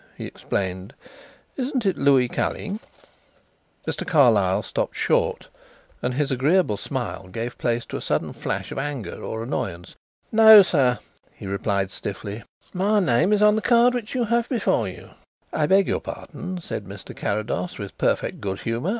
he 0.17 0.25
explained. 0.25 0.95
"Isn't 1.57 1.85
it 1.85 1.95
Louis 1.95 2.27
Calling?" 2.27 2.79
Mr. 3.85 4.03
Carlyle 4.03 4.63
stopped 4.63 4.95
short 4.95 5.47
and 6.01 6.15
his 6.15 6.31
agreeable 6.31 6.75
smile 6.77 7.27
gave 7.27 7.55
place 7.59 7.85
to 7.85 7.97
a 7.97 8.01
sudden 8.01 8.33
flash 8.33 8.71
of 8.71 8.79
anger 8.79 9.23
or 9.23 9.43
annoyance. 9.43 9.95
"No 10.31 10.63
sir," 10.63 10.97
he 11.31 11.45
replied 11.45 11.91
stiffly. 11.91 12.41
"My 12.73 12.99
name 12.99 13.31
is 13.31 13.43
on 13.43 13.55
the 13.55 13.61
card 13.61 13.93
which 13.93 14.15
you 14.15 14.23
have 14.25 14.49
before 14.49 14.87
you." 14.87 15.11
"I 15.53 15.67
beg 15.67 15.87
your 15.87 16.01
pardon," 16.01 16.59
said 16.61 16.85
Mr. 16.85 17.15
Carrados, 17.15 17.77
with 17.77 17.95
perfect 17.99 18.41
good 18.41 18.61
humour. 18.61 18.89